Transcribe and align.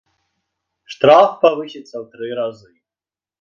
Штраф 0.93 1.29
павысіцца 1.43 1.85
ў 1.85 2.03
тры 2.15 2.27
разы. 2.41 2.67